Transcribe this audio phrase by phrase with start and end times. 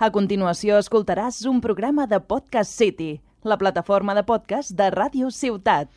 [0.00, 5.90] A continuació escoltaràs un programa de Podcast City, la plataforma de podcast de Ràdio Ciutat.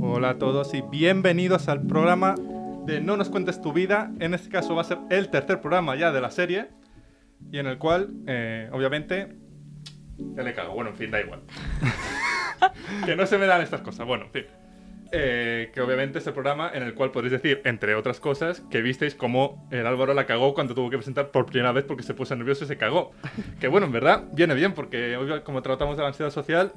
[0.00, 2.34] Hola a todos y bienvenidos al programa
[2.84, 4.10] de No nos cuentes tu vida.
[4.18, 6.70] En este caso va a ser el tercer programa ya de la serie
[7.52, 9.40] y en el cual, eh, obviamente,
[10.18, 10.74] ya le cago.
[10.74, 11.40] Bueno, en fin, da igual.
[13.04, 14.06] que no se me dan estas cosas.
[14.06, 14.46] Bueno, en fin.
[15.14, 18.80] Eh, que obviamente es el programa en el cual podéis decir, entre otras cosas, que
[18.80, 22.14] visteis cómo el Álvaro la cagó cuando tuvo que presentar por primera vez porque se
[22.14, 23.10] puso nervioso y se cagó.
[23.60, 26.72] Que bueno, en verdad, viene bien porque hoy, como tratamos de la ansiedad social,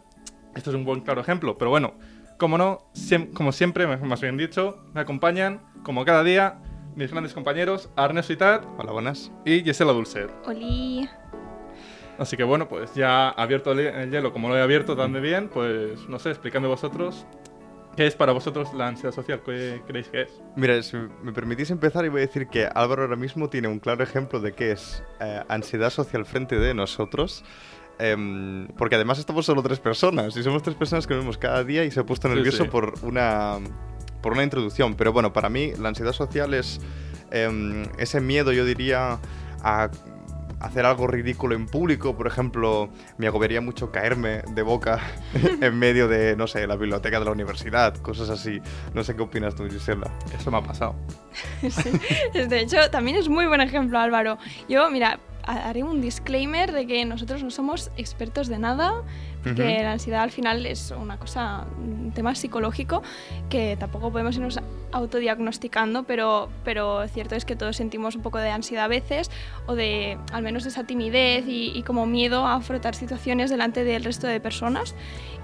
[0.56, 1.58] esto es un buen claro ejemplo.
[1.58, 1.94] Pero bueno,
[2.38, 6.58] como no, siem- como siempre, más bien dicho, me acompañan, como cada día,
[6.98, 9.32] mis grandes compañeros, Arnesto Itat Hola, buenas.
[9.46, 10.30] y Gisela Dulcer.
[10.46, 11.08] Oli.
[12.18, 15.20] Así que bueno, pues ya abierto el el hielo, como lo he abierto tan de
[15.20, 17.26] bien, pues no sé, explícame vosotros
[17.98, 20.42] qué es para vosotros la ansiedad social, qué creéis que es.
[20.58, 23.80] Mira, si me permitís empezar y voy a decir que Álvaro ahora mismo tiene un
[23.80, 27.44] claro ejemplo de qué es eh, ansiedad social frente de nosotros.
[27.98, 31.64] em, porque además estamos solo tres personas y somos tres personas que nos vemos cada
[31.64, 32.70] día y se ha puesto Sí, nervioso sí.
[32.70, 33.58] por una
[34.22, 34.96] por una introducción.
[34.96, 36.82] Pero bueno, para mí la ansiedad social es
[37.32, 39.20] em, ese miedo, yo diría,
[39.64, 39.90] a
[40.66, 42.16] hacer algo ridículo en público.
[42.16, 45.00] Por ejemplo, me agobiaría mucho caerme de boca
[45.62, 48.62] en medio de, no sé, la biblioteca de la universidad, cosas así.
[48.94, 50.12] No sé qué opinas tú, Gisela.
[50.38, 50.96] Eso me ha pasado.
[51.70, 51.92] Sí.
[52.48, 54.38] De hecho, también es muy buen ejemplo, Álvaro.
[54.70, 58.94] Yo, mira, haré un disclaimer de que nosotros no somos expertos de nada,
[59.44, 59.84] porque Ujú.
[59.84, 63.04] la ansiedad al final es una cosa, un tema psicológico
[63.50, 64.60] que tampoco podemos irnos
[64.92, 69.30] autodiagnosticando, pero, pero cierto es que todos sentimos un poco de ansiedad a veces,
[69.68, 74.04] o de al menos esa timidez y, y como miedo a afrontar situaciones delante del
[74.04, 74.96] resto de personas,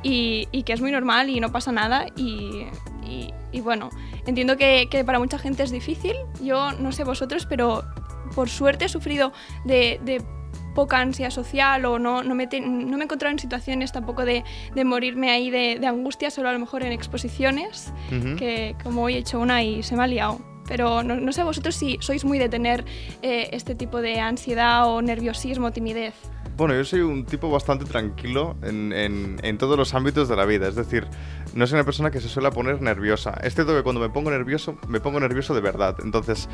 [0.04, 2.66] y, y que es muy normal y no pasa nada, y,
[3.06, 3.90] y- y bueno,
[4.26, 7.84] entiendo que, que para mucha gente es difícil, yo no sé vosotros, pero
[8.36, 9.32] por suerte he sufrido
[9.66, 10.22] de, de
[10.76, 14.24] poca ansia social o no, no, me, te- no me he encontrado en situaciones tampoco
[14.26, 14.44] de,
[14.74, 17.92] de morirme ahí de, de angustia, solo a lo mejor en exposiciones,
[18.38, 20.40] que como hoy he hecho una y se me ha liado.
[20.68, 22.86] Pero no, no sé vosotros si sois muy de tener
[23.22, 26.14] eh, este tipo de ansiedad o nerviosismo, timidez.
[26.56, 30.46] Bueno, yo soy un tipo bastante tranquilo en, en- en todos los ámbitos de la
[30.46, 30.68] vida.
[30.70, 31.08] Es decir,
[31.56, 33.32] no soy una persona que se suele poner nerviosa.
[33.44, 35.98] Es cierto que cuando me pongo nervioso, me pongo nervioso de verdad.
[36.04, 36.48] Entonces,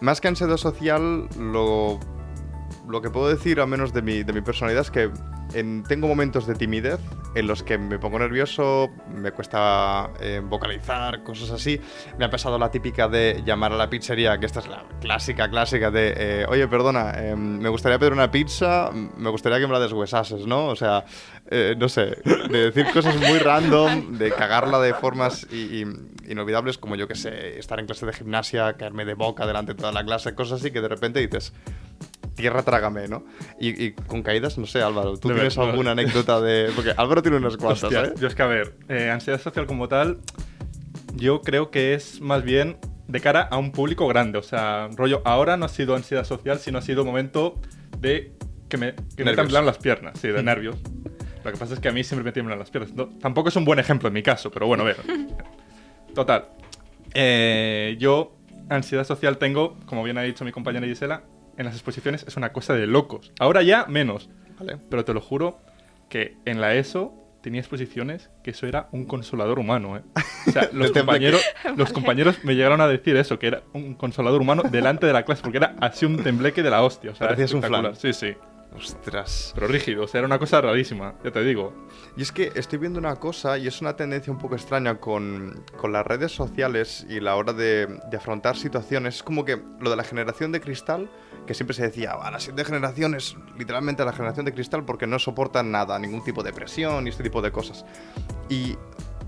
[0.00, 1.98] más que ansiedad social, lo,
[2.88, 5.10] lo que puedo decir, al menos de mi, de mi personalidad, es que
[5.54, 7.00] en- tengo momentos de timidez
[7.34, 11.80] en los que me pongo nervioso, me cuesta eh, vocalizar, cosas así.
[12.18, 15.48] Me ha pasado la típica de llamar a la pizzería, que esta es la clásica,
[15.48, 19.72] clásica de, eh, oye, perdona, eh, me gustaría pedir una pizza, me gustaría que me
[19.74, 20.66] la deshuesases, ¿no?
[20.66, 21.04] O sea,
[21.50, 22.16] eh, no sé,
[22.50, 27.14] de decir cosas muy random, de cagarla de formas i- i- inolvidables, como yo que
[27.14, 30.60] sé, estar en clase de gimnasia, caerme de boca delante de toda la clase, cosas
[30.60, 31.52] así que de repente dices,
[32.38, 33.24] tierra trágame, ¿no?
[33.60, 36.70] Y, y con caídas, no sé, Álvaro, ¿tú De tienes alguna anécdota de...?
[36.74, 38.14] Porque Álvaro tiene unas cuantas, Hostias, ¿eh?
[38.18, 40.20] yo es que a ver, eh, ansiedad social como tal,
[41.14, 42.78] yo creo que es más bien
[43.08, 44.38] de cara a un público grande.
[44.38, 47.60] O sea, rollo, ahora no ha sido ansiedad social, sino ha sido momento
[47.98, 48.32] de
[48.68, 50.76] que me, que me temblan las piernas, sí, de nervios.
[51.44, 52.92] Lo que pasa es que a mí siempre me tiemblan las piernas.
[52.94, 54.96] No, tampoco es un buen ejemplo en mi caso, pero bueno, a ver.
[56.14, 56.48] Total.
[57.14, 58.36] Eh, yo,
[58.68, 61.22] ansiedad social tengo, como bien ha dicho mi compañera Gisela,
[61.58, 63.32] en las exposiciones es una cosa de locos.
[63.38, 64.30] Ahora ya menos.
[64.58, 64.78] Vale.
[64.88, 65.60] Pero te lo juro
[66.08, 70.02] que en la ESO tenía exposiciones que eso era un consolador humano, ¿eh?
[70.46, 71.92] O sea, los, compañeros, los Vale.
[71.92, 75.42] compañeros me llegaron a decir eso, que era un consolador humano delante de la clase,
[75.42, 77.10] porque era así un tembleque de la hostia.
[77.10, 77.94] O sea, Parecías un flan.
[77.96, 78.34] Sí, sí.
[78.76, 79.52] Ostras.
[79.54, 81.72] Pero rígido, o sea, era una cosa rarísima, ya te digo.
[82.16, 85.64] Y es que estoy viendo una cosa y es una tendencia un poco extraña con,
[85.76, 89.16] con las redes sociales y la hora de, de afrontar situaciones.
[89.16, 91.10] Es como que lo de la generación de cristal,
[91.46, 95.06] que siempre se decía, "Ah, la siguiente generación es literalmente la generación de cristal porque
[95.06, 97.84] no soportan nada, ningún tipo de presión y este tipo de cosas.
[98.48, 98.76] Y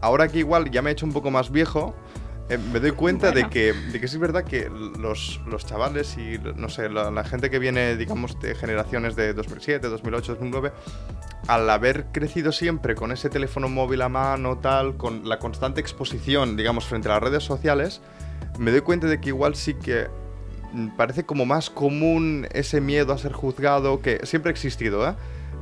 [0.00, 1.94] ahora que igual ya me he hecho un poco más viejo,
[2.50, 3.50] eh, me doy cuenta de, Bueno.
[3.50, 4.68] que, de que sí es verdad que
[4.98, 9.32] los, los chavales y, no sé, la, la gente que viene, digamos, de generaciones de
[9.34, 10.72] 2007, 2008, 2009,
[11.46, 16.56] al haber crecido siempre con ese teléfono móvil a mano, tal, con la constante exposición,
[16.56, 18.00] digamos, frente a las redes sociales,
[18.58, 20.08] me doy cuenta de que igual sí que
[20.96, 25.14] parece como más común ese miedo a ser juzgado, que siempre ha existido, ¿eh?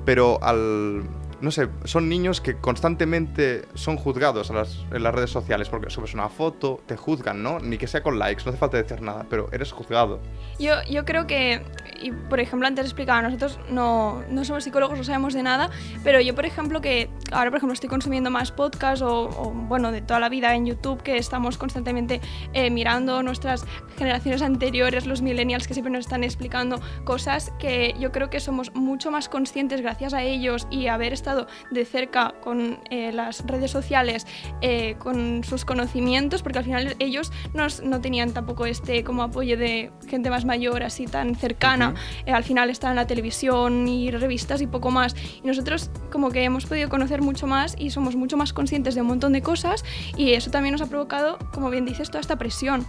[0.04, 1.02] Pero al,
[1.40, 5.90] no sé, son niños que constantemente son juzgados a las- en las redes sociales porque
[5.90, 7.60] subes una foto, te juzgan, ¿no?
[7.60, 10.20] Ni que sea con likes, no hace falta decir nada, pero eres juzgado.
[10.58, 11.62] Yo, yo creo que,
[12.02, 15.70] y por ejemplo, antes explicaba, nosotros no, no somos psicólogos, no sabemos de nada,
[16.02, 20.00] pero yo, por ejemplo, que ahora, por ejemplo, estoy consumiendo más podcasts o, bueno, de
[20.00, 22.20] toda la vida en YouTube, que estamos constantemente
[22.52, 23.64] eh, mirando nuestras
[23.96, 28.74] generaciones anteriores, los millennials que siempre nos están explicando cosas que yo creo que somos
[28.74, 33.70] mucho más conscientes gracias a ellos y haber estado de cerca con eh, las redes
[33.70, 34.26] sociales,
[34.62, 39.58] eh, con sus conocimientos, porque al final ellos nos- no tenían tampoco este como apoyo
[39.58, 41.94] de gente más mayor, así tan cercana.
[42.24, 45.14] Eh, al final está en la televisión y revistas y poco más.
[45.42, 49.02] Y nosotros como que hemos podido conocer mucho más y somos mucho más conscientes de
[49.02, 49.84] un montón de cosas
[50.16, 52.86] y eso también nos ha provocado, como bien dices, toda esta presión.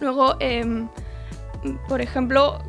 [0.00, 0.88] Luego, em,
[1.88, 2.60] por ejemplo,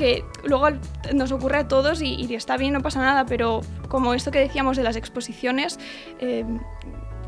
[0.00, 0.80] que luego al-
[1.14, 4.38] nos ocurre a todos y, y está bien, no pasa nada, pero como esto que
[4.40, 5.78] decíamos de las exposiciones,
[6.20, 6.58] em,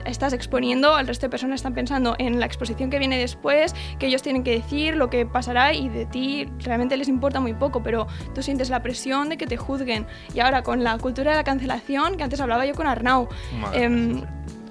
[0.06, 4.06] estás exponiendo, el resto de personas están pensando en la exposición que viene después, que
[4.06, 7.82] ellos tienen que decir lo que pasará y de ti realmente les importa muy poco,
[7.82, 10.06] pero tú sientes la presión de que te juzguen.
[10.34, 13.28] Y ahora con la cultura de la cancelación, que antes hablaba yo con Arnau,
[13.74, 14.24] em,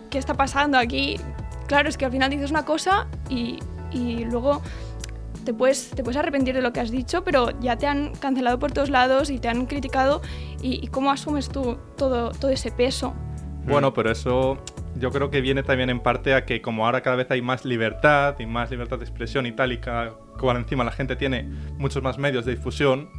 [0.10, 1.18] ¿qué está pasando aquí?
[1.68, 3.60] Claro, es que al final dices una cosa y,
[3.92, 4.62] y luego
[5.44, 8.60] te puedes, te puedes arrepentir de lo que has dicho, pero ya te han cancelado
[8.60, 10.22] por todos lados y te han criticado.
[10.62, 13.14] ¿Y, y cómo asumes tú todo, todo ese peso?
[13.66, 14.58] Bueno, pero eso
[14.96, 17.66] yo creo que viene también en parte a que como ahora cada vez hay más
[17.66, 21.44] libertad y más libertad de expresión y tal, y cada cual encima la gente tiene
[21.78, 23.10] muchos más medios de difusión,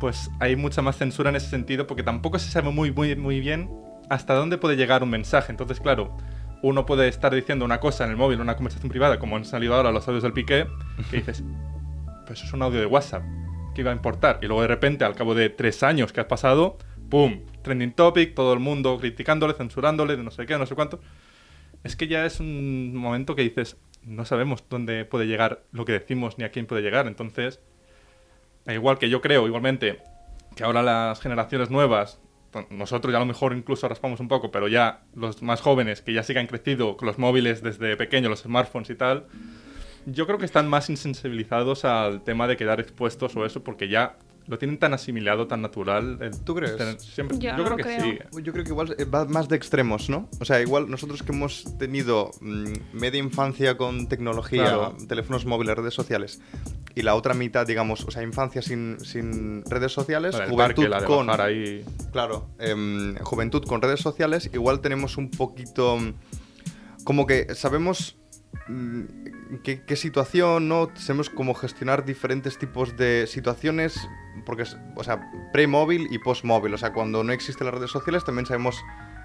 [0.00, 3.40] pues hay mucha más censura en ese sentido porque tampoco se sabe muy, muy, muy
[3.40, 3.70] bien
[4.10, 5.50] hasta dónde puede llegar un mensaje.
[5.50, 6.16] Entonces, claro,
[6.64, 9.74] uno puede estar diciendo una cosa en el móvil, una conversación privada, como han salido
[9.74, 10.66] ahora los audios del piqué,
[11.10, 11.44] que dices,
[12.26, 13.22] pues eso es un audio de WhatsApp,
[13.74, 14.38] ¿qué iba a importar?
[14.40, 16.78] Y luego de repente, al cabo de tres años que has pasado,
[17.10, 17.42] ¡pum!
[17.60, 21.00] Trending topic, todo el mundo criticándole, censurándole, de no sé qué, no sé cuánto.
[21.82, 25.92] Es que ya es un momento que dices, no sabemos dónde puede llegar lo que
[25.92, 27.06] decimos ni a quién puede llegar.
[27.06, 27.60] Entonces,
[28.66, 29.98] igual que yo creo, igualmente,
[30.56, 32.20] que ahora las generaciones nuevas,
[32.70, 36.12] nosotros ya a lo mejor incluso raspamos un poco, pero ya los más jóvenes, que
[36.12, 39.26] ya sí que han crecido con los móviles desde pequeños, los smartphones y tal,
[40.06, 44.16] yo creo que están más insensibilizados al tema de quedar expuestos o eso, porque ya
[44.46, 46.18] lo tienen tan asimilado, tan natural.
[46.20, 46.76] el ¿Tú crees?
[46.76, 48.00] tener siempre- Yo yo no creo que creo.
[48.02, 48.18] sí.
[48.42, 50.28] Yo creo que igual eh, va más de extremos, ¿no?
[50.40, 54.96] O sea, igual nosotros que hemos tenido mm, media infancia con tecnología, Claro.
[55.08, 56.40] teléfonos móviles, redes sociales,
[56.94, 61.00] y la otra mitad, digamos, o sea, infancia sin, sin redes sociales, juventud parque, la
[61.00, 61.26] de con...
[61.26, 61.84] bajar ahí.
[62.12, 65.96] Claro, em, juventud con redes sociales, igual tenemos un poquito...
[65.96, 66.12] mm,
[67.04, 68.16] Como que sabemos
[69.62, 70.88] qué, qué situación, ¿no?
[70.94, 74.08] Sabemos cómo gestionar diferentes tipos de situaciones,
[74.46, 76.74] porque, es- o sea, pre-móvil y post-móvil.
[76.74, 78.76] O sea, cuando no existen las redes sociales también sabemos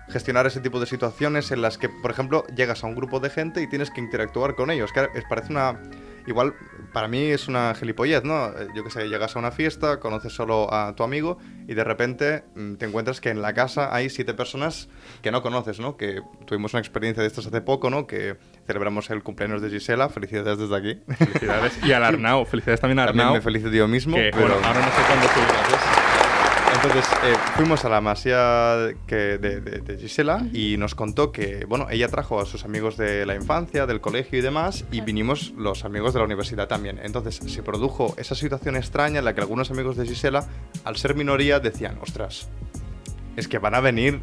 [0.09, 3.29] gestionar ese tipo de situaciones en las que, por ejemplo, llegas a un grupo de
[3.29, 4.91] gente y tienes que interactuar con ellos.
[4.91, 5.79] Que parece una...
[6.27, 6.53] Igual,
[6.93, 8.47] para mí es una gilipollez, ¿no?
[8.49, 11.37] Eh, Yo que sé, llegas a una fiesta, conoces solo a tu amigo
[11.67, 14.89] y de repente mm, te encuentras que en la casa hay siete personas
[15.23, 15.95] que no conoces, ¿no?
[15.97, 18.05] Que tuvimos una experiencia de estas hace poco, ¿no?
[18.05, 18.35] Que
[18.69, 20.09] celebramos el cumpleaños de Gisela.
[20.09, 20.99] Felicidades desde aquí.
[21.17, 21.79] Felicidades.
[21.83, 23.35] Y al Arnau, felicidades también a También Arnau.
[23.37, 24.15] me felicito yo mismo.
[24.15, 25.25] que, pero- bueno, ahora no sé cuándo.
[26.75, 31.65] Entonces, eh, fuimos a la masía que de, de- de Gisela y nos contó que,
[31.67, 35.51] bueno, ella trajo a sus amigos de la infancia, del colegio y demás, y vinimos
[35.57, 36.99] los amigos de la universidad también.
[37.03, 40.45] Entonces, se produjo esa situación extraña en la que algunos amigos de Gisela,
[40.85, 42.47] al ser minoría, decían, ostras,
[43.35, 44.21] es que van a venir,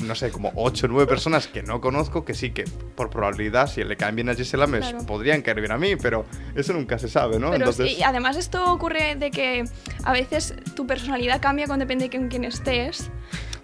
[0.00, 2.64] no sé, como 8 o 9 personas que no conozco, que sí que
[2.96, 5.06] por probabilidad, si le caen bien a Gisela, me Claro.
[5.06, 6.24] podrían caer bien a mí, pero
[6.54, 7.50] eso nunca se sabe, ¿no?
[7.50, 9.64] Pero Entonces, además esto ocurre de que
[10.02, 13.10] a veces tu personalidad cambia con depende de con quién estés.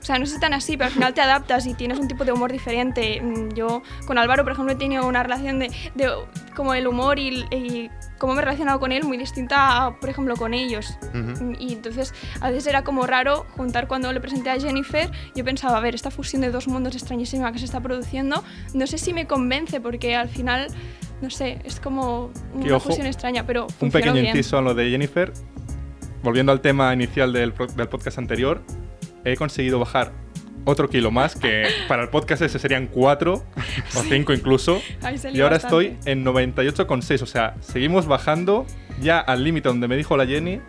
[0.01, 2.25] O sea, no es tan así, pero al final te adaptas y tienes un tipo
[2.25, 3.21] de humor diferente.
[3.21, 6.11] Mm, Yo con Álvaro, por ejemplo, he tenido una relación de, de
[6.57, 10.09] como el humor y, y cómo me he relacionado con él muy distinta, a, por
[10.09, 10.97] ejemplo, con ellos.
[11.15, 11.53] Ujú.
[11.59, 15.11] Y entonces a veces era como raro juntar cuando le presenté a Jennifer.
[15.35, 18.43] Yo pensaba, a ver, esta fusión de dos mundos extrañísima que se está produciendo,
[18.73, 20.69] no sé si me convence porque al final,
[21.21, 24.27] no sé, es como una ojo, fusión extraña, pero Un pequeño bien.
[24.29, 25.31] inciso en lo de Jennifer.
[26.23, 28.63] Volviendo al tema inicial del, del podcast anterior,
[29.25, 30.13] he conseguido bajar
[30.65, 33.45] otro kilo más, que para el podcast ese serían cuatro
[33.97, 34.81] o cinco incluso.
[35.03, 35.87] Ahí se Y ahora bastante.
[35.95, 37.23] estoy en 98,6.
[37.23, 38.67] O sea, seguimos bajando
[39.01, 40.61] ya al límite donde me dijo la Jenny.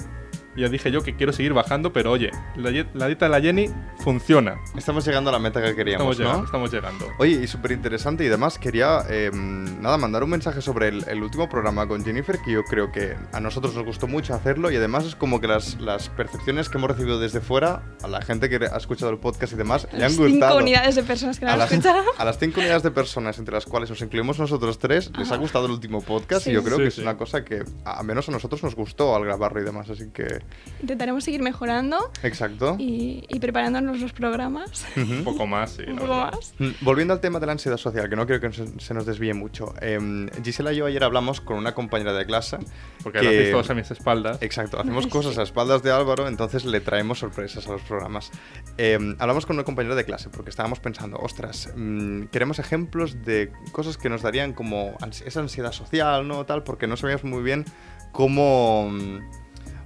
[0.56, 3.40] Y ya dije yo que quiero seguir bajando, pero oye, la, la dieta de la
[3.42, 3.70] Jenny
[4.04, 4.58] funciona.
[4.76, 6.46] Estamos llegando a la meta que queríamos, Estamos llegando, ¿no?
[6.46, 7.08] estamos llegando.
[7.20, 11.24] Oye, y súper interesante y además quería, eh, nada, mandar un mensaje sobre el, el
[11.24, 14.76] último programa con Jennifer, que yo creo que a nosotros nos gustó mucho hacerlo y
[14.76, 18.50] además es como que las, las percepciones que hemos recibido desde fuera, a la gente
[18.50, 20.52] que ha escuchado el podcast y demás, le han Las gustado.
[20.52, 22.04] cinco unidades de personas que lo a han las, escuchado.
[22.18, 25.38] a las cinco unidades de personas, entre las cuales nos incluimos nosotros tres, les ha
[25.38, 28.04] gustado el último podcast y yo creo Sí, que es una cosa que a a
[28.04, 30.41] menos a nosotros nos gustó al grabarlo y demás, así que...
[30.82, 32.76] Intentaremos seguir mejorando Exacto.
[32.80, 35.84] y, y preparándonos los programas Un poco más, sí.
[35.88, 36.54] un poco más.
[36.58, 39.34] Mm, Volviendo al tema de la ansiedad social, que no quiero que se, nos desvíe
[39.36, 39.74] mucho.
[39.80, 42.58] em, Gisela y yo ayer hablamos con una compañera de clase.
[43.04, 44.38] Porque que- lo hacéis todos a mis espaldas.
[44.42, 45.10] Exacto, hacemos Sí.
[45.12, 48.32] cosas a espaldas de Álvaro, entonces le traemos sorpresas a los programas.
[48.78, 53.52] Em, hablamos con una compañera de clase porque estábamos pensando, ostras, mm, queremos ejemplos de
[53.72, 56.44] cosas que nos darían como ans- esa ansiedad social, ¿no?
[56.46, 57.66] Tal, porque no sabíamos muy bien
[58.12, 58.90] cómo...
[58.92, 59.20] mm,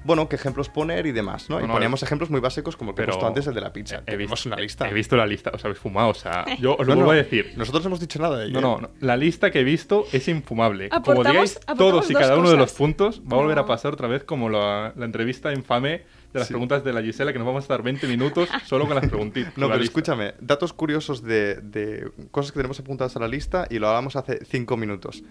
[0.06, 1.56] Bueno, qué ejemplos poner y demás, ¿no?
[1.58, 3.74] y Bueno, poníamos ejemplos muy básicos como el que he puesto antes, el de la
[3.74, 4.04] pizza.
[4.06, 4.88] He visto una lista.
[4.88, 7.16] He visto la lista, os habéis fumado, o sea, yo os No, lo no, voy
[7.16, 7.54] a decir.
[7.58, 8.62] Nosotros no hemos dicho nada de ello.
[8.62, 10.90] No, no, no, la lista que he visto es infumable.
[10.90, 13.62] como Aportamos- digáis aportamos todos y cada uno de los puntos, va a volver a
[13.64, 13.68] No.
[13.68, 16.54] pasar otra vez como la, la entrevista infame de las Sí.
[16.54, 19.58] preguntas de la Gisela, que nos vamos a estar 20 minutos solo con las preguntitas.
[19.58, 23.80] No, pero escúchame, datos curiosos de, de cosas que tenemos apuntadas a la lista y
[23.80, 25.24] lo hablamos hace cinco minutos.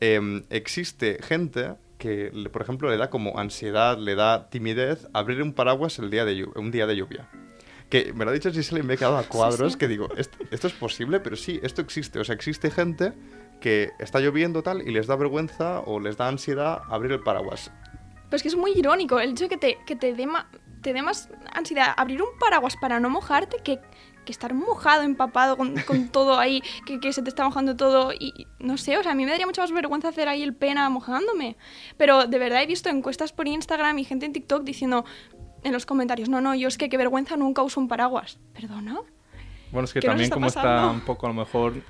[0.00, 5.52] Em, existe gente que, por ejemplo, le da como ansiedad, le da timidez abrir un
[5.52, 7.28] paraguas el día de un día de lluvia.
[7.88, 9.78] Que me lo ha dicho Gisela y me he quedado a cuadros sí.
[9.78, 12.18] que digo, esto, esto es posible, pero sí, esto existe.
[12.18, 13.12] O sea, existe gente
[13.60, 17.70] que está lloviendo tal y les da vergüenza o les da ansiedad abrir el paraguas.
[18.24, 20.26] Pero es que es muy irónico el hecho de que te, que te dé
[20.84, 23.80] te dé más ansiedad abrir un paraguas para no mojarte que,
[24.26, 28.12] que estar mojado, empapado, con, con todo ahí, que, que se te está mojando todo.
[28.12, 30.54] Y no sé, o sea, a mí me daría mucha más vergüenza hacer ahí el
[30.54, 31.56] pena mojándome.
[31.96, 35.06] Pero de verdad he visto encuestas por Instagram y gente en TikTok diciendo
[35.62, 38.38] en los comentarios, no, no, yo es que qué vergüenza nunca uso un paraguas.
[38.52, 39.00] ¿Perdona?
[39.72, 41.82] Bueno, es que ¿Qué nos también está como está un poco a lo mejor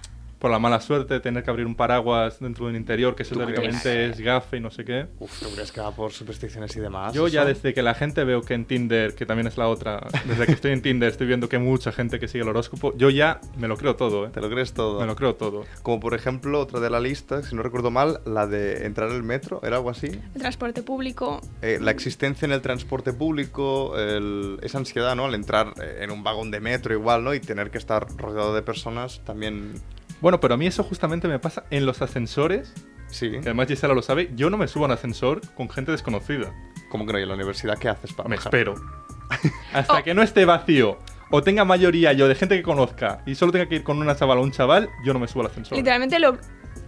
[0.45, 3.23] por la mala suerte de tener que abrir un paraguas dentro de un interior que
[3.23, 5.07] eso ¿Tú teóricamente es gafe y no sé qué.
[5.19, 7.15] Uf, ¿tú crees que va por supersticiones y demás?
[7.15, 10.07] Yo ya desde que la gente veo que en Tinder, que también es la otra,
[10.27, 12.95] desde que estoy en Tinder estoy viendo que hay mucha gente que sigue el horóscopo,
[12.95, 14.31] yo ya me lo creo todo, ¿eh?
[14.35, 15.01] Te lo crees todo.
[15.01, 15.65] Me lo creo todo.
[15.83, 19.17] Como por ejemplo, otra de la lista, si no recuerdo mal, la de entrar en
[19.17, 20.09] el metro, ¿era algo así?
[20.35, 21.41] El transporte público.
[21.63, 25.25] Eh, la existencia en el transporte público, el- esa ansiedad, ¿no?
[25.25, 27.33] Al entrar eh, en un vagón de metro igual, ¿no?
[27.33, 29.81] Y tener que estar rodeado de personas, también...
[30.25, 32.73] Bueno, pero a mí eso justamente me pasa en los ascensores,
[33.09, 33.31] Sí.
[33.31, 36.51] que además Gisela lo sabe, yo no me subo a un ascensor con gente desconocida.
[36.89, 37.19] Como que no?
[37.19, 38.55] ¿Y en la universidad qué haces para Me bajar?
[38.55, 38.75] espero.
[39.75, 40.03] Hasta Oh.
[40.03, 40.99] que no esté vacío
[41.31, 44.17] o tenga mayoría yo de gente que conozca y solo tenga que ir con una
[44.17, 45.77] chavala o un chaval, yo no me subo al ascensor.
[45.77, 46.39] Literalmente lo.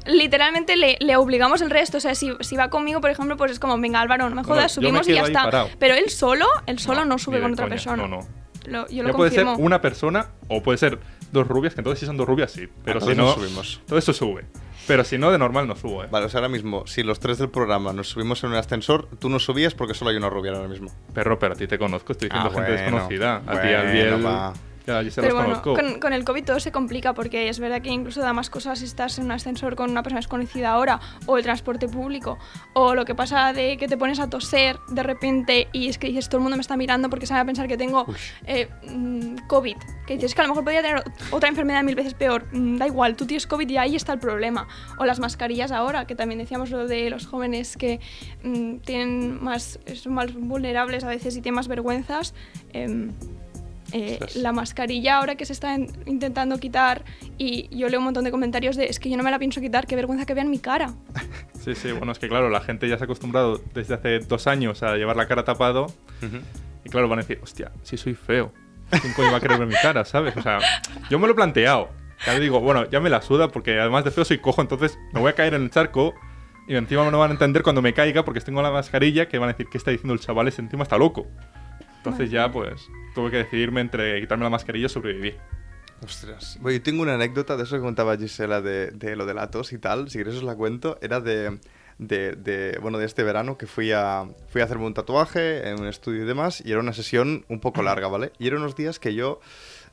[0.07, 1.99] Literalmente le, le obligamos el resto.
[1.99, 4.43] O sea, si, si va conmigo, por ejemplo, pues es como, venga, Álvaro, no me
[4.43, 5.43] No, jodas, no, subimos y ya está.
[5.45, 5.69] parado.
[5.79, 7.75] Pero él solo, él solo no, sube ni de con otra coña.
[7.75, 7.97] persona.
[8.07, 8.29] No, no.
[8.67, 9.67] Lo- yo Ya lo puede ser confirmo.
[9.67, 10.99] una persona o puede ser
[11.33, 12.69] dos rubias, que entonces si son dos rubias sí.
[12.85, 13.81] Pero si Entonces no, nos subimos.
[13.87, 14.45] todo eso sube.
[14.87, 16.09] Pero si no, de normal no subo, ¿eh?
[16.11, 19.09] Vale, o sea, ahora mismo, si los tres del programa nos subimos en un ascensor,
[19.19, 20.93] tú no subías porque solo hay una rubia ahora mismo.
[21.13, 23.37] Perro, pero a ti te conozco, estoy diciendo Ah, gente bueno, desconocida.
[23.39, 24.53] A ti, bueno, al Biel, va.
[24.87, 27.83] Ya allí se Pero bueno, con, con el COVID todo se complica porque es verdad
[27.83, 31.01] que incluso da más cosas si estás en un ascensor con una persona desconocida ahora
[31.27, 32.39] o el transporte público
[32.73, 36.09] o lo que pasa de que te pones a toser de repente y es que
[36.09, 38.07] dices todo el mundo me está mirando porque se van a pensar que tengo
[38.47, 39.77] eh, mm, COVID.
[40.07, 42.47] Que dices que a lo mejor podría tener otra enfermedad mil veces peor.
[42.53, 44.69] Mm, da igual, tú tienes COVID y ahí está el problema.
[44.99, 48.01] O las mascarillas ahora, que también decíamos lo de los jóvenes que
[48.43, 52.35] mm, tienen más, son más vulnerables a veces y tienen más vergüenzas.
[52.73, 53.13] em,
[53.97, 57.05] eh, la mascarilla ahora que se está en- intentando quitar
[57.39, 59.61] y yo leo un montón de comentarios de es que yo no me la pienso
[59.61, 60.93] quitar, qué vergüenza que vean mi cara.
[61.67, 64.47] Sí, sí, bueno, es que claro, la gente ya se ha acostumbrado desde hace dos
[64.47, 65.89] años a llevar la cara tapado
[66.85, 68.53] y claro, van a decir, hostia, si soy feo.
[68.89, 70.37] ¿Quién coño va a querer ver mi cara, sabes?
[70.37, 70.61] O sea,
[71.11, 71.89] yo me lo he planteado.
[72.25, 75.19] Ya digo, bueno, ya me la suda porque además de feo soy cojo, entonces me
[75.19, 76.15] voy a caer en el charco
[76.69, 79.49] y encima no van a entender cuando me caiga porque tengo la mascarilla que van
[79.49, 80.47] a decir, ¿qué está diciendo el chaval?
[80.47, 81.27] Ese encima está loco.
[82.07, 85.37] Entonces ya, pues, tuve que decidirme entre quitarme la mascarilla o sobrevivir.
[86.05, 86.59] Ostras.
[86.63, 89.73] Yo tengo una anécdota de eso que contaba Gisela de, de lo de la tos
[89.73, 90.11] y tal.
[90.11, 90.99] Si quieres os la cuento.
[91.01, 91.59] Era de,
[91.99, 95.81] de, de, bueno, de este verano que fui a, fui a hacerme un tatuaje en
[95.81, 96.63] un estudio y demás.
[96.65, 98.33] Y era una sesión un poco larga, ¿vale?
[98.39, 99.41] Y eran unos días que yo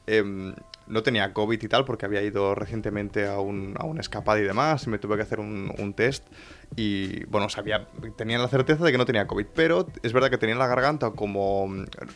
[0.08, 0.54] em,
[0.88, 4.44] no tenía COVID y tal porque había ido recientemente a un, a un escapado y
[4.44, 4.86] demás.
[4.86, 6.28] Y me tuve que hacer un, un test.
[6.76, 9.46] Y bueno, sabía, tenía la certeza de que no tenía COVID.
[9.54, 11.68] Pero es verdad que tenía la garganta como,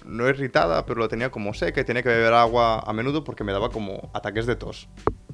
[0.06, 3.44] no irritada, pero la tenía como seca y tenía que beber agua a menudo porque
[3.44, 4.90] me daba como ataques de tos.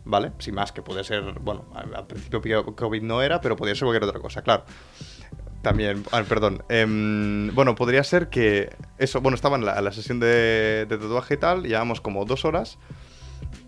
[0.05, 0.33] ¿Vale?
[0.39, 4.03] Sin más, que puede ser, bueno, al principio COVID no era, pero podía ser cualquier
[4.03, 4.65] otra cosa, claro.
[5.63, 6.63] También, ah, perdón.
[6.70, 11.34] Em, bueno, podría ser que eso, bueno, estaba en la, la sesión de, de tatuaje
[11.34, 12.77] y tal, llevamos como dos horas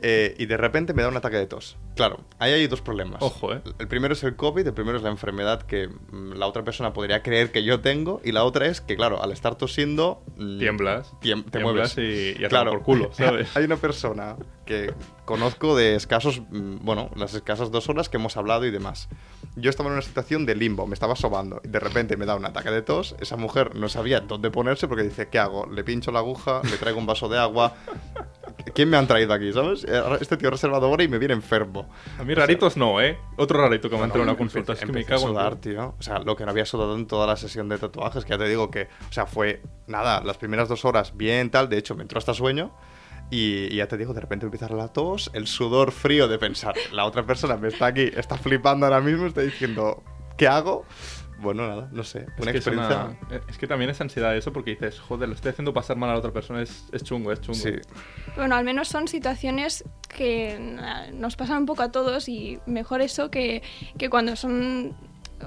[0.01, 1.77] eh, y de repente me da un ataque de tos.
[1.95, 3.21] Claro, ahí hay dos problemas.
[3.21, 3.61] Ojo, ¿eh?
[3.79, 6.91] El primero es el COVID, el primero es la enfermedad que mm, la otra persona
[6.91, 10.21] podría creer que yo tengo y la otra es que, claro, al estar tosiendo...
[10.37, 11.13] mm, Tiemblas.
[11.21, 12.37] tiem- te tiemblas mueves.
[12.37, 12.71] y, y Claro.
[12.71, 13.55] por culo, ¿sabes?
[13.55, 14.35] Hay una persona
[14.65, 19.07] que conozco de escasos, mm, bueno, las escasas dos horas que hemos hablado y demás.
[19.57, 22.35] Yo estaba en una situación de limbo, me estaba sobando y de repente me da
[22.35, 23.15] un ataque de tos.
[23.19, 25.65] Esa mujer no sabía dónde ponerse porque dice, ¿qué hago?
[25.67, 27.73] Le pincho la aguja, le traigo un vaso de agua.
[28.73, 29.85] ¿Quién me han traído aquí, sabes?
[29.87, 31.87] Eh, Este tío reservado ahora y me viene enfermo.
[32.19, 33.17] A mí raritos no, ¿eh?
[33.37, 34.73] Otro rarito que me ha entrado en una consulta.
[34.73, 35.95] Es que me cago en sudar, tío.
[35.97, 38.37] O sea, lo que no había sudado en toda la sesión de tatuajes, que ya
[38.37, 41.95] te digo que, o sea, fue nada, las primeras dos horas bien tal, de hecho
[41.95, 42.73] me entró hasta sueño.
[43.31, 46.75] Y, y ya te digo, de repente empieza la tos, el sudor frío de pensar,
[46.91, 50.03] la otra persona me está aquí, está flipando ahora mismo, está diciendo,
[50.37, 50.85] ¿qué hago?
[51.39, 53.17] Bueno, nada, no sé, Es una que, es, experiencia.
[53.29, 56.09] una- es que también es ansiedad eso porque dices, joder, lo estoy haciendo pasar mal
[56.11, 57.59] a la otra persona, es, es chungo, es chungo.
[57.59, 57.73] Sí,
[58.37, 60.57] Bueno, al menos son situaciones que
[61.13, 63.61] nos pasan un poco a todos y mejor eso que,
[63.97, 64.95] que cuando son...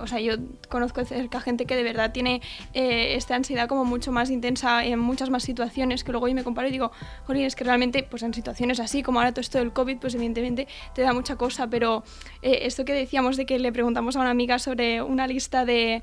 [0.00, 0.34] O sea, yo
[0.68, 2.42] conozco cerca gente que de verdad tiene
[2.74, 6.44] eh, esta ansiedad como mucho más intensa en muchas más situaciones que luego yo me
[6.44, 6.92] comparo y digo,
[7.26, 10.14] jolín, es que realmente pues en situaciones así como ahora todo esto del COVID, pues
[10.14, 12.04] evidentemente te da mucha cosa, pero
[12.42, 16.02] eh, esto que decíamos de que le preguntamos a una amiga sobre una lista de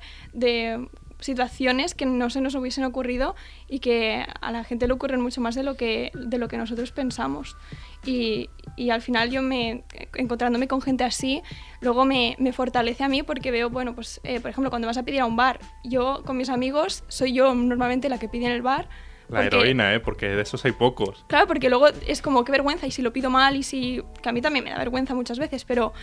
[1.26, 3.36] situaciones que no se nos hubiesen ocurrido
[3.68, 6.58] y que a la gente le ocurren mucho más de lo que, de lo que
[6.58, 7.58] nosotros pensamos.
[8.06, 11.42] Y, y al final yo me, encontrándome con gente así,
[11.82, 14.98] luego me, me fortalece a mí porque veo, bueno, pues eh, por ejemplo, cuando vas
[14.98, 18.46] a pedir a un bar, yo con mis amigos soy yo normalmente la que pide
[18.46, 18.88] en el bar.
[19.28, 20.00] La porque- heroína, ¿eh?
[20.00, 21.26] Porque de esos hay pocos.
[21.28, 24.04] Claro, porque luego es como qué vergüenza y si lo pido mal y si...
[24.22, 25.94] que a mí también me da vergüenza muchas veces, pero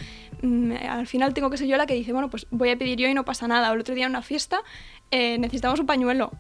[0.43, 2.99] mm, al final tengo que ser yo la que dice, bueno, pues voy a pedir
[2.99, 3.71] yo y no pasa nada.
[3.71, 4.61] O el otro día en una fiesta
[5.13, 6.33] eh, necesitamos un pañuelo.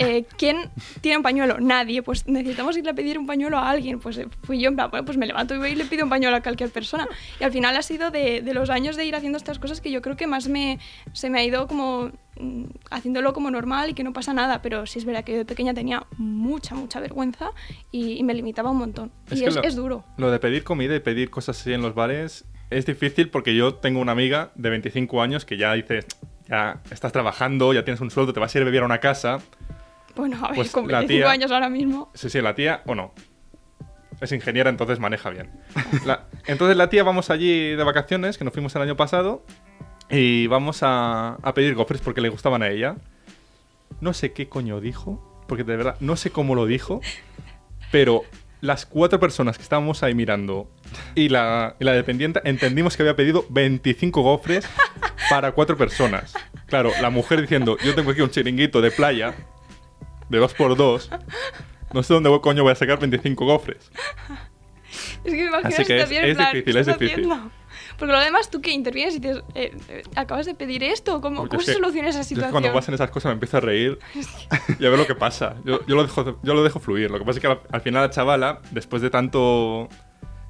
[0.00, 0.70] Eh, ¿Quién
[1.00, 1.58] tiene un pañuelo?
[1.58, 2.04] Nadie.
[2.04, 3.98] Pues necesitamos irle a pedir un pañuelo a alguien.
[3.98, 6.04] Pues eh, fui yo en plan, bueno, pues me levanto y voy y le pido
[6.04, 7.08] un pañuelo a cualquier persona.
[7.40, 9.90] Y al final ha sido de, de los años de ir haciendo estas cosas que
[9.90, 10.78] yo creo que más me,
[11.14, 14.62] se me ha ido como mm, haciéndolo como normal y que no pasa nada.
[14.62, 17.50] Pero sí es verdad que yo de pequeña tenía mucha, mucha vergüenza
[17.90, 19.10] y, y me limitaba un montón.
[19.32, 20.04] y que es, lo- es duro.
[20.16, 23.74] Lo de pedir comida y pedir cosas así en los bares es difícil porque yo
[23.74, 26.04] tengo una amiga de 25 años que ya dice,
[26.48, 28.98] ya estás trabajando, ya tienes un sueldo, te vas a ir a vivir a una
[28.98, 29.38] casa.
[30.16, 32.10] Bueno, a ver, Pues con la 25 tía- años ahora mismo.
[32.14, 33.12] Sí, sí, la tía, o no.
[34.20, 35.50] Es ingeniera, entonces maneja bien.
[36.04, 39.44] La- entonces la tía vamos allí de vacaciones, que nos fuimos el año pasado,
[40.10, 42.96] y vamos a, a pedir gofres porque le gustaban a ella.
[44.00, 47.00] No sé qué coño dijo, porque de verdad no sé cómo lo dijo,
[47.92, 48.22] pero
[48.60, 50.68] las cuatro personas que estábamos ahí mirando
[51.14, 54.68] y la, y la dependiente entendimos que había pedido 25 gofres
[55.30, 56.34] para cuatro personas.
[56.66, 59.34] Claro, la mujer diciendo, yo tengo aquí un chiringuito de playa
[60.28, 61.10] de dos por dos.
[61.92, 63.90] No sé dónde coño voy a sacar 25 gofres.
[65.24, 67.08] Es que me imagino Así que es- situación en es plan, difícil, ¿qué es difícil.
[67.32, 67.50] haciendo?
[67.98, 71.20] Porque lo demás, ¿tú qué intervienes y dices, eh, eh, acabas de pedir esto?
[71.20, 72.52] ¿Cómo, Porque cómo se que- soluciona esa yo es que situación?
[72.52, 73.98] cuando pasan esas cosas me empiezo a reír
[74.78, 75.56] y a ver lo que pasa.
[75.64, 77.10] Yo, yo lo, dejo, yo lo dejo fluir.
[77.10, 79.88] Lo que pasa es que al, al final la chavala, después de tanto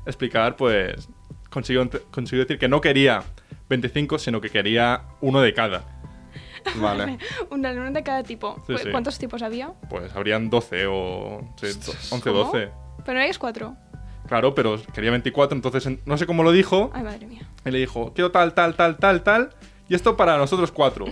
[0.07, 1.09] explicar, pues
[1.51, 3.23] consiguió, consiguió decir que no quería
[3.69, 5.85] 25, sino que quería uno de cada.
[6.81, 7.19] vale.
[7.51, 8.57] Una luna de cada tipo.
[8.67, 8.91] Sí, ¿Cu- sí.
[8.91, 9.73] ¿Cuántos tipos había?
[9.89, 11.67] Pues habrían 12 o sí,
[12.11, 12.45] 11 o ¿Cómo?
[12.45, 12.71] 12.
[13.05, 13.77] Pero no erais cuatro.
[14.27, 16.91] Claro, pero quería 24, entonces en- no sé cómo lo dijo.
[16.93, 17.43] Ay, madre mía.
[17.65, 19.51] Y le dijo, quiero tal, tal, tal, tal, tal.
[19.89, 21.07] Y esto para nosotros cuatro.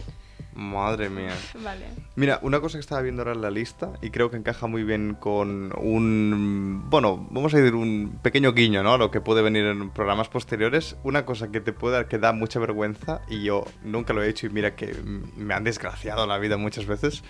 [0.56, 1.34] Madre mía.
[1.62, 1.86] Vale.
[2.16, 4.82] Mira, una cosa que estaba viendo ahora en la lista y creo que encaja muy
[4.84, 8.94] bien con un, bueno, vamos a decir un pequeño guiño, ¿no?
[8.94, 10.96] A lo que puede venir en programas posteriores.
[11.04, 14.28] Una cosa que te puede dar, que da mucha vergüenza y yo nunca lo he
[14.28, 14.94] hecho y mira que
[15.36, 17.22] me han desgraciado la vida muchas veces.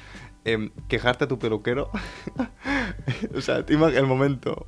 [0.44, 1.90] em, quejarte a tu peluquero.
[3.36, 4.66] o sea, el momento.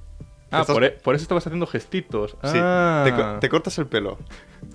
[0.51, 2.33] Ah, Estás- por, e- por eso estabas haciendo gestitos.
[2.42, 3.03] Sí, Ah.
[3.05, 4.18] te, co- te cortas el pelo.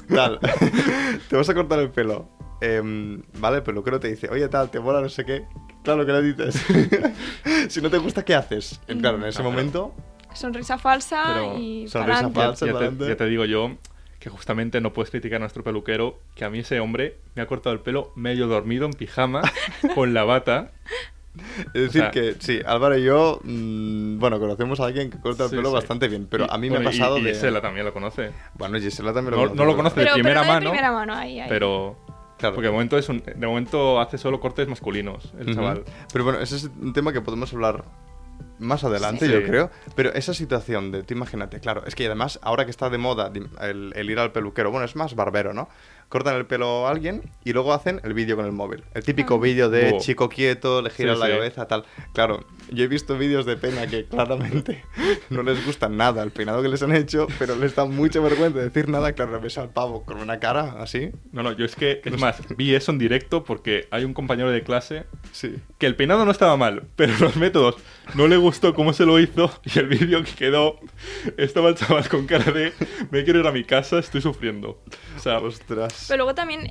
[0.08, 0.40] Tal.
[1.30, 2.30] te vas a cortar el pelo.
[2.66, 5.44] Em, vale, el peluquero te dice, oye, tal, te mola no sé qué.
[5.84, 6.56] Claro que le dices.
[7.70, 8.80] si no te gusta, ¿qué haces?
[8.88, 9.94] En- Claro, en ese No, pero- momento.
[10.34, 12.66] Sonrisa falsa Pero y sonrisa falsa.
[12.66, 13.08] ya, te, adelante.
[13.08, 13.72] ya te digo yo
[14.20, 17.46] que justamente no puedes criticar a nuestro peluquero, que a mí ese hombre me ha
[17.48, 19.42] cortado el pelo medio dormido en pijama,
[19.96, 20.72] con la bata.
[21.74, 25.44] Es decir, sea- que sí, Álvaro y yo, mm, bueno, conocemos a alguien que corta
[25.46, 25.76] el Sí, pelo sí.
[25.76, 27.34] bastante bien, pero Y- a mí bueno, me ha y- pasado y, de.
[27.34, 28.32] Gisela también lo conoce.
[28.54, 30.64] Bueno, Gisela también lo No- conoce, no lo conoce de Pero, primera pero no mano,
[30.66, 31.50] de primera mano, ahí, ahí.
[31.50, 31.98] Pero...
[32.44, 32.56] Claro.
[32.56, 35.56] Porque de momento, es un, de momento hace solo cortes masculinos, el Ujú.
[35.56, 35.84] chaval.
[36.12, 37.86] Pero bueno, ese es un tema que podemos hablar
[38.60, 39.32] más adelante, Sí.
[39.32, 39.72] yo creo.
[39.96, 43.32] Pero esa situación de, tú imagínate, claro, es que además, ahora que está de moda
[43.62, 45.70] el, el ir al peluquero, bueno, es más barbero, ¿no?
[46.14, 48.84] Cortan el pelo a alguien y luego hacen el vídeo con el móvil.
[48.94, 50.00] El típico vídeo de Oh.
[50.00, 51.32] chico quieto, le giran Sí, la sí.
[51.34, 51.86] cabeza, tal.
[52.14, 54.84] Claro, yo he visto vídeos de pena que claramente
[55.32, 58.60] no les gusta nada el peinado que les han hecho, pero les da mucha vergüenza
[58.60, 59.14] decir nada.
[59.14, 61.10] Claro, ves al pavo con una cara así.
[61.32, 64.52] No, no, yo es que, es más, vi eso en directo porque hay un compañero
[64.52, 65.56] de clase Sí.
[65.80, 67.76] que el peinado no estaba mal, pero los métodos
[68.14, 70.80] no le gustó cómo se lo hizo y el vídeo que quedó
[71.38, 72.72] estaba el chaval con cara de
[73.10, 74.80] me quiero ir a mi casa, estoy sufriendo.
[75.18, 76.03] O sea, Ostras.
[76.08, 76.70] Pero luego también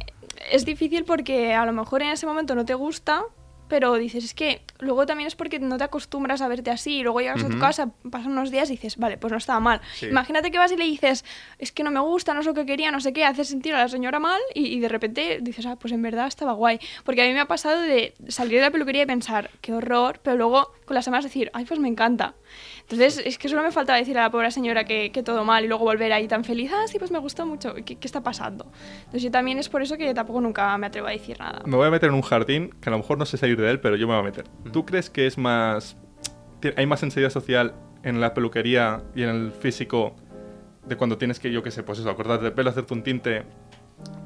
[0.51, 3.25] es difícil porque a lo mejor en ese momento no te gusta,
[3.73, 7.03] pero dices, es que luego también es porque no te acostumbras a verte así y
[7.03, 9.81] luego llegas a tu casa, pasan unos días y dices, vale, pues no estaba mal.
[9.95, 10.09] Sí.
[10.09, 11.25] Imagínate que vas y le dices,
[11.59, 13.75] es que no me gusta, no es lo que quería, no sé qué, haces sentir
[13.75, 16.81] a la señora mal y, y de repente dices, ah, pues en verdad estaba guay.
[17.03, 20.21] Porque a mí me ha pasado de salir de la peluquería y pensar, qué horror,
[20.23, 22.35] pero luego con las semanas decir, ay, pues me encanta.
[22.83, 25.65] Entonces, es que solo me faltaba decir a la pobre señora que, que todo mal
[25.65, 28.23] y luego volver ahí tan feliz, ah, sí, pues me gustó mucho, ¿qué, qué está
[28.23, 28.67] pasando?
[28.99, 31.63] Entonces yo también es por eso que tampoco nunca me atrevo a decir nada.
[31.65, 33.71] me voy a meter en un jardín que a lo mejor no sé salir de
[33.71, 34.45] él, pero yo me voy a meter.
[34.73, 35.97] ¿Tú crees que es más...
[36.77, 40.15] hay más sensibilidad social en la peluquería y en el físico
[40.87, 43.45] de cuando tienes que, yo qué sé, pues eso, acordarte del pelo, hacerte un tinte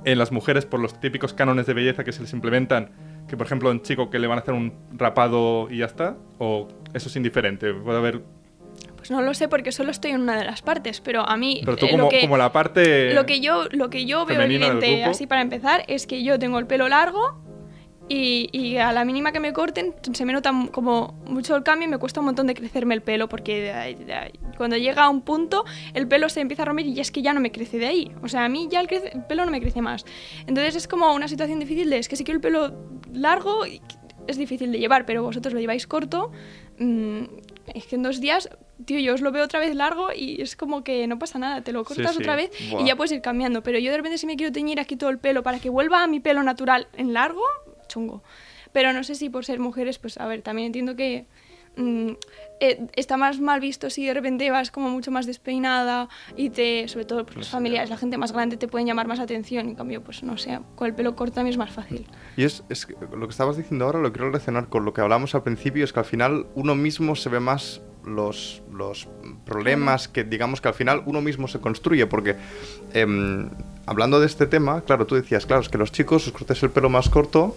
[0.04, 2.90] en las mujeres por los típicos cánones de belleza que se les implementan,
[3.28, 6.16] que por ejemplo en chico que le van a hacer un rapado y ya está,
[6.38, 8.22] o eso es indiferente, puede haber...
[8.96, 11.62] Pues no lo sé porque solo estoy en una de las partes, pero a mí
[11.64, 12.20] Pero tú eh, como, lo que...
[12.22, 13.14] como la parte...
[13.14, 16.59] Lo que yo, lo que yo veo evidente, así para empezar, es que yo tengo
[16.59, 17.40] el pelo largo
[18.09, 21.88] y, y a la mínima que me corten se me nota como mucho el cambio
[21.88, 23.96] y me cuesta un montón de crecerme el pelo porque
[24.56, 27.32] cuando llega a un punto el pelo se empieza a romper y es que ya
[27.32, 28.12] no me crece de ahí.
[28.22, 30.04] O sea, a mí ya el, crece- el pelo no me crece más.
[30.46, 32.74] Entonces es como una situación difícil de, es que si quiero el pelo
[33.12, 33.64] largo
[34.28, 36.30] es difícil de llevar, pero vosotros lo lleváis corto.
[36.78, 37.22] Mm,
[37.74, 38.48] es que en dos días,
[38.84, 41.62] tío, yo os lo veo otra vez largo y es como que no pasa nada,
[41.62, 42.22] te lo cortas sí.
[42.22, 42.82] otra vez Buah.
[42.82, 43.62] y ya puedes ir cambiando.
[43.62, 46.02] Pero yo de repente si me quiero teñir aquí todo el pelo para que vuelva
[46.02, 47.42] a mi pelo natural en largo,
[47.88, 48.22] chungo.
[48.72, 51.26] Pero no sé si por ser mujeres, pues a ver, también entiendo que
[51.76, 52.12] mm,
[52.61, 56.88] eh, está más mal visto si de repente vas como mucho más despeinada y te,
[56.88, 59.69] sobre todo pues, los familiares, la gente más grande te pueden llamar más atención.
[59.69, 62.07] En cambio, pues no sé, con el pelo corto también es más fácil.
[62.37, 65.35] Y es, es lo que estabas diciendo ahora lo quiero relacionar con lo que hablamos
[65.35, 69.09] al principio, es que al final uno mismo se ve más los, los
[69.45, 72.37] problemas que digamos que al final uno mismo se construye, porque
[72.95, 73.51] em,
[73.85, 76.71] hablando de este tema, claro, tú decías, claro, es que los chicos os cortáis el
[76.71, 77.57] pelo más corto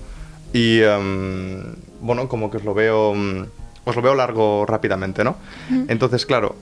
[0.52, 3.46] y em, bueno, como que os lo veo, mm,
[3.86, 5.38] os lo veo largo rápidamente, ¿no?
[5.88, 6.56] Entonces, claro,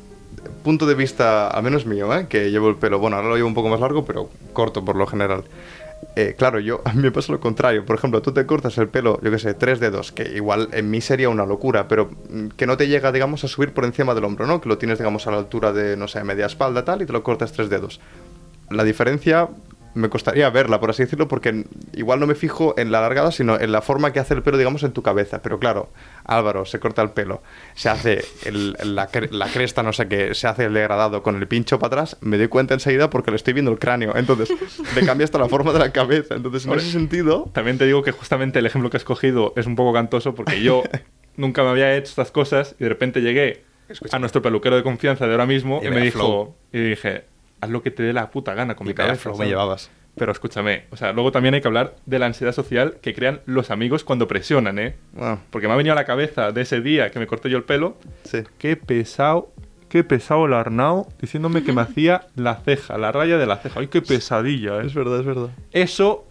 [0.64, 2.28] punto de vista, al menos mío, ¿eh?
[2.28, 4.96] que llevo el pelo, bueno, ahora lo llevo un poco más largo, pero corto por
[4.96, 5.44] lo general.
[6.16, 7.86] Eh, claro, yo a mí me pasa lo contrario.
[7.86, 10.90] Por ejemplo, tú te cortas el pelo, yo qué sé, tres dedos, que igual en
[10.90, 14.14] mí sería una locura, pero mm, que no te llega, digamos, a subir por encima
[14.14, 14.62] del hombro, ¿no?
[14.62, 17.14] Que lo tienes, digamos, a la altura de, no sé, media espalda, tal, y te
[17.14, 18.00] lo cortas tres dedos.
[18.70, 19.48] La diferencia
[19.98, 23.60] me costaría verla, por así decirlo, porque igual no me fijo en la largada, sino
[23.60, 25.42] en la forma que hace el pelo, digamos, en tu cabeza.
[25.42, 25.90] Pero claro,
[26.24, 27.42] Álvaro se corta el pelo,
[27.76, 31.36] se hace el- la, cre- la cresta, no sé qué, se hace el degradado con
[31.38, 34.16] el pincho para atrás, me doy cuenta enseguida porque le estoy viendo el cráneo.
[34.16, 34.50] Entonces,
[34.96, 36.36] me cambia hasta la forma de la cabeza.
[36.36, 39.66] Entonces, en ese sentido, También te digo que justamente el ejemplo que has cogido es
[39.66, 40.84] un poco cantoso porque yo
[41.36, 43.64] nunca me había hecho estas cosas y de repente llegué
[44.12, 46.56] a nuestro peluquero de confianza de ahora mismo Y y, me dijo, flow.
[46.74, 47.24] y dije,
[47.62, 49.32] haz lo que te dé la puta gana con mi y cabeza.
[49.38, 49.90] me llevabas.
[50.16, 53.42] Pero escúchame, o sea, luego también hay que hablar de la ansiedad social que crean
[53.46, 54.96] los amigos cuando presionan, ¿eh?
[55.14, 57.58] Bueno, Porque me ha venido a la cabeza de ese día que me corté yo
[57.58, 58.40] el pelo, sí.
[58.58, 59.52] qué pesado,
[59.90, 63.80] qué pesado el Arnau diciéndome que me hacía la ceja, la raya de la ceja.
[63.80, 64.82] ¡Ay, qué pesadilla!
[64.82, 64.88] ¿eh?
[64.88, 65.50] Es verdad, es verdad.
[65.72, 66.26] Eso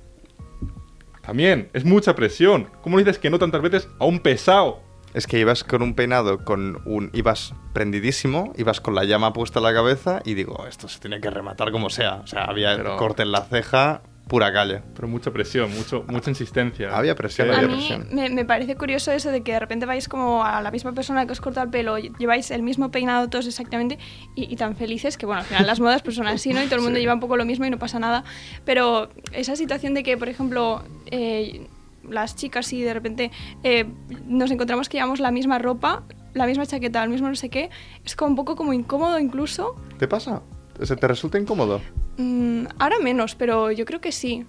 [1.25, 2.69] también es mucha presión.
[2.83, 4.81] ¿Cómo le dices que no tantas veces a un pesado?
[5.17, 7.11] Es que ibas con un peinado, con un.
[7.15, 11.21] ibas prendidísimo, ibas con la llama puesta en la cabeza y digo, esto se tiene
[11.21, 12.17] que rematar como sea.
[12.17, 14.83] O sea, había Pero- corte en la ceja, pura calle.
[14.95, 16.95] Pero mucha presión, mucho, mucha insistencia.
[16.97, 18.09] Había presión, A había mí presión.
[18.13, 21.25] me, me parece curioso eso de que de repente vais como a la misma persona
[21.27, 23.99] que os corta el pelo, lleváis el mismo peinado todos exactamente
[24.35, 26.61] y, y tan felices que, bueno, al final las modas pues son así, ¿no?
[26.63, 27.03] Y todo el mundo Sí.
[27.03, 28.25] lleva un poco lo mismo y no pasa nada.
[28.67, 31.69] Pero esa situación de que, por ejemplo, eh,
[32.11, 33.31] las chicas y de repente
[33.63, 33.87] eh,
[34.27, 37.71] nos encontramos que llevamos la misma ropa, la misma chaqueta, el mismo no sé qué,
[38.05, 39.75] es como un poco como incómodo incluso.
[39.99, 40.43] ¿Te pasa?
[40.83, 41.81] ¿Se te resulta incómodo?
[42.19, 44.45] Mm, ahora menos, pero yo creo que sí.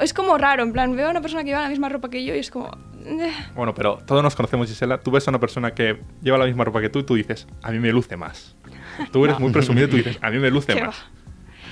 [0.00, 2.24] Es como raro, en plan, veo a una persona que lleva la misma ropa que
[2.24, 2.70] yo y es como...
[3.04, 4.98] eh, Bueno, pero todos nos conocemos, Gisela.
[5.02, 7.46] Tú ves a una persona que lleva la misma ropa que tú y tú dices,
[7.62, 8.56] a mí me luce más.
[9.12, 10.96] Tú eres muy presumido y tú dices, a mí me luce ¿Qué más.
[10.96, 11.10] va?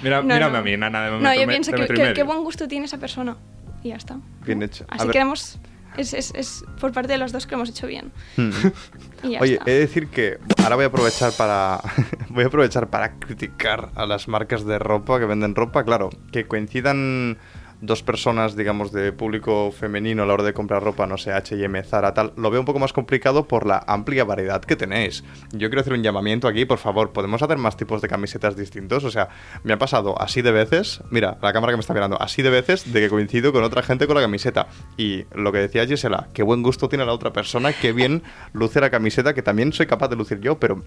[0.02, 0.58] Mira, No, mírame no.
[0.58, 1.04] a mí, nana.
[1.10, 3.38] de No, yo pienso que, que- qué buen gusto tiene esa persona.
[3.84, 4.18] Y ya está.
[4.44, 4.84] Bien hecho.
[4.88, 5.60] Así que hemos,
[5.96, 8.10] es, es, es por parte de los dos que lo hemos hecho bien.
[8.36, 8.50] Hmm.
[9.22, 9.70] Y ya Oye, está.
[9.70, 11.80] he de decir que ahora voy a aprovechar para
[12.28, 16.46] voy a aprovechar para criticar a las marcas de ropa que venden ropa, claro, que
[16.46, 17.38] coincidan
[17.86, 21.82] dos personas, digamos, de público femenino a la hora de comprar ropa, no sé, H&M,
[21.82, 25.24] Zara, tal, lo veo un poco más complicado por la amplia variedad que tenéis.
[25.52, 29.04] Yo quiero hacer un llamamiento aquí, por favor, ¿podemos hacer más tipos de camisetas distintos?
[29.04, 29.28] O sea,
[29.62, 32.50] me ha pasado así de veces, mira, la cámara que me está mirando, así de
[32.50, 34.68] veces de que coincido con otra gente con la camiseta.
[34.96, 38.80] Y lo que decía Gisela, qué buen gusto tiene la otra persona, qué bien luce
[38.80, 40.82] la camiseta, que también soy capaz de lucir yo, pero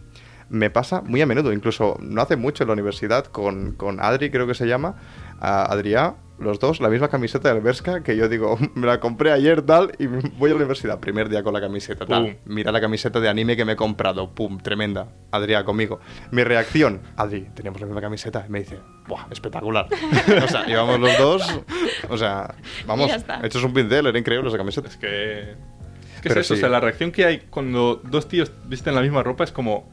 [0.49, 4.29] me pasa muy a menudo, incluso no hace mucho en la universidad con, con Adri,
[4.29, 4.95] creo que se llama,
[5.39, 9.31] a Adrià, los dos, la misma camiseta del Berska, que yo digo, me la compré
[9.31, 12.23] ayer, tal, y voy a la universidad, primer día con la camiseta, tal.
[12.23, 12.35] Pum.
[12.45, 15.07] Mira la camiseta de anime que me he comprado, pum, tremenda.
[15.31, 15.99] Adrià conmigo.
[16.31, 19.87] Mi reacción, Adri, teníamos la misma camiseta, y me dice, ¡buah, espectacular!
[20.43, 21.61] o sea, íbamos los dos,
[22.09, 23.11] o sea, vamos,
[23.43, 24.87] hechos un pincel, era increíble esa camiseta.
[24.87, 25.41] Es que.
[26.15, 26.59] Es que Pero es eso, sí.
[26.59, 29.89] o sea, la reacción que hay cuando dos tíos visten la misma ropa es como.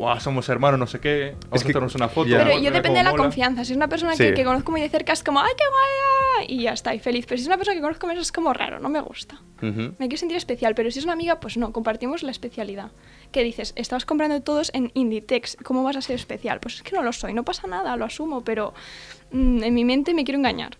[0.00, 1.34] ¡Guau, somos hermanos, no sé qué!
[1.44, 2.30] Vamos Es a que- hacernos una foto.
[2.30, 3.24] Pero yo depende de la mola.
[3.24, 3.66] confianza.
[3.66, 4.22] Si es una persona Sí.
[4.24, 6.46] que, que conozco muy de cerca, es como, ¡ay, qué guay!
[6.58, 7.26] Y ya está, y feliz.
[7.28, 9.42] Pero si es una persona que conozco menos, es como raro, no me gusta.
[9.58, 9.94] Ujú.
[9.98, 12.92] Me quiero sentir especial, pero si es una amiga, pues no, compartimos la especialidad.
[13.30, 13.74] ¿Qué dices?
[13.76, 16.60] Estabas comprando todos en Inditex, ¿cómo vas a ser especial?
[16.60, 18.72] Pues es que no lo soy, no pasa nada, lo asumo, pero
[19.32, 20.78] mm, en mi mente me quiero engañar.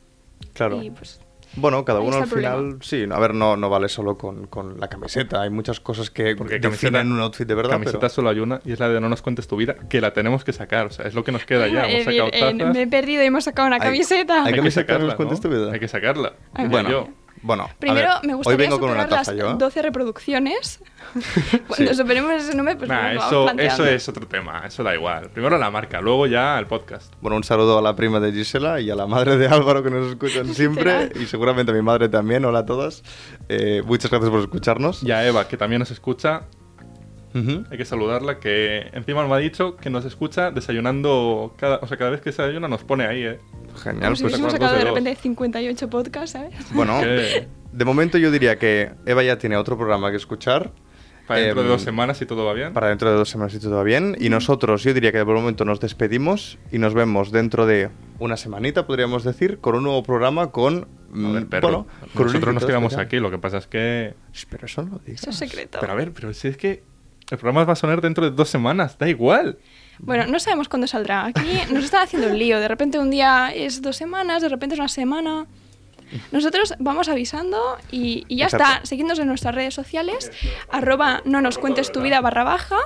[0.55, 0.83] Claro.
[0.83, 1.21] Y pues
[1.57, 2.57] Bueno, cada uno al problema.
[2.57, 6.09] final, sí, a ver, no, no vale solo con, con la camiseta, hay muchas cosas
[6.11, 8.09] que Porque definen camiseta- un outfit de verdad, Camiseta pero...
[8.11, 10.45] solo hay una y es la de No nos cuentes tu vida, que la tenemos
[10.45, 10.87] que sacar.
[10.87, 11.89] O sea, es lo que nos queda ya.
[11.89, 12.75] Hemos Eh, sacado eh, tazas.
[12.75, 14.45] me he perdido y hemos sacado una Hay- camiseta.
[14.45, 15.51] hay que camiseta, sacarla, ¿nos cuentes ¿no?
[15.51, 15.73] tu vida?
[15.73, 16.33] Hay que sacarla.
[16.55, 17.09] Ay, diría Bueno, yo.
[17.43, 19.55] Bueno, Primero ver, me hoy gustaría vengo con una taza las yo, ¿eh?
[19.59, 20.83] 12 reproducciones.
[21.69, 21.95] Cuando Sí.
[21.95, 24.63] superemos ese número, pues Nah, nos eso, eso es otro tema.
[24.67, 25.31] Eso da igual.
[25.31, 27.13] Primero la marca, luego ya el podcast.
[27.21, 29.91] Bueno, un saludo a la prima de Gisela y a la madre de Álvaro que
[29.91, 32.45] nos escuchan siempre y seguramente a mi madre también.
[32.45, 33.03] Hola a todas.
[33.49, 35.03] Eh, muchas gracias por escucharnos.
[35.03, 36.43] Y a Eva, que también nos escucha,
[37.35, 37.65] Ujú.
[37.71, 41.97] hay que saludarla, que encima me ha dicho que nos escucha desayunando, cada, o sea,
[41.97, 43.39] cada vez que desayuna nos pone ahí, ¿eh?
[43.83, 44.17] Genial.
[44.17, 44.99] Si pues, hubiésemos con sacado dos de dedos.
[44.99, 46.55] repente 58 podcasts, ¿sabes?
[46.75, 50.73] bueno, Que de momento yo diría que Eva ya tiene otro programa que escuchar.
[51.29, 52.73] para dentro de Em, dos semanas, si todo va bien.
[52.73, 54.17] Para dentro de dos semanas y todo va bien.
[54.19, 57.91] Y nosotros, yo diría que por el momento nos despedimos y nos vemos dentro de
[58.19, 60.89] una semanita, podríamos decir, con un nuevo programa con.
[61.13, 63.07] A mm, ver, perro, bueno, con un nosotros nos quedamos especial.
[63.07, 64.15] aquí, lo que pasa es que...
[64.49, 65.23] Pero eso no lo digas.
[65.23, 65.79] Eso es secreto.
[65.81, 66.85] Pero a ver, pero si es que
[67.31, 69.59] el programa va a sonar dentro de dos semanas, da igual.
[69.99, 71.27] Bueno, no sabemos cuándo saldrá.
[71.27, 71.41] Aquí
[71.73, 72.59] nos están haciendo un lío.
[72.59, 75.47] De repente un día es dos semanas, de repente es una semana.
[76.33, 78.67] Nosotros vamos avisando y, y ya Exacto.
[78.67, 78.85] está.
[78.87, 80.33] Seguidnos en nuestras redes sociales,
[80.69, 82.79] arroba no nos cuentes tu vida barra baja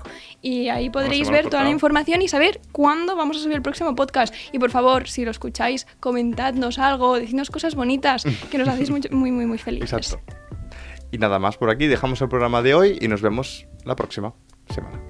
[0.42, 3.94] y ahí podréis ver toda la información y saber cuándo vamos a subir el próximo
[3.94, 4.34] podcast.
[4.52, 9.08] Y por favor, si lo escucháis, comentadnos algo, decidnos cosas bonitas que nos hacéis mucho-
[9.10, 9.90] muy, muy, muy felices.
[9.90, 10.20] Exacto.
[11.10, 14.32] Y nada más por aquí, dejamos el programa de hoy y nos vemos la próxima
[14.68, 15.00] semana.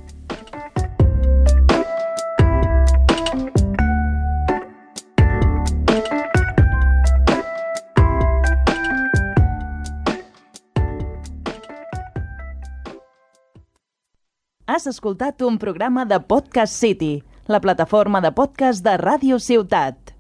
[14.67, 20.14] Has escoltat un programa de Podcast City, la plataforma de podcast de Ràdio Ciutat.